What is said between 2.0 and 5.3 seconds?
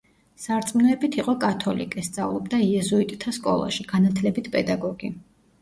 სწავლობდა იეზუიტთა სკოლაში, განათლებით პედაგოგი.